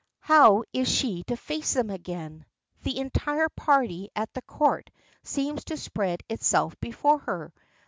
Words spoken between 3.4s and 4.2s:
party